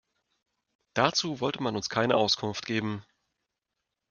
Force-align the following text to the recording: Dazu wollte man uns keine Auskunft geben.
Dazu 0.95 1.41
wollte 1.41 1.61
man 1.61 1.75
uns 1.75 1.87
keine 1.87 2.17
Auskunft 2.17 2.65
geben. 2.65 3.05